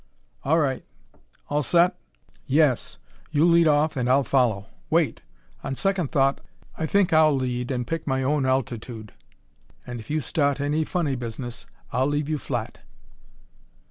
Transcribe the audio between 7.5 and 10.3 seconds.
and pick my own altitude. And if you